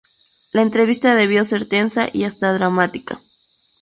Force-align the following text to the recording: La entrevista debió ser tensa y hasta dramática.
La 0.51 0.63
entrevista 0.63 1.13
debió 1.13 1.45
ser 1.45 1.67
tensa 1.69 2.09
y 2.11 2.23
hasta 2.23 2.51
dramática. 2.53 3.21